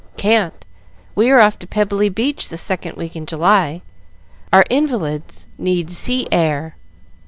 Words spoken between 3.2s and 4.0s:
July.